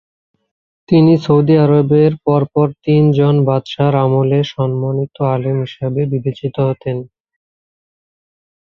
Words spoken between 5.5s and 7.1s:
হিসেবে বিবেচিত হতেন।